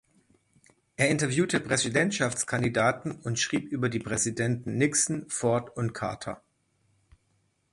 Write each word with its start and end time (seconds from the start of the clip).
Er 0.97 1.09
interviewte 1.11 1.59
Präsidentschaftskandidaten 1.59 3.11
und 3.21 3.37
schrieb 3.37 3.71
über 3.71 3.87
die 3.87 3.99
Präsidenten 3.99 4.75
Nixon, 4.79 5.29
Ford 5.29 5.77
und 5.77 5.93
Carter. 5.93 6.41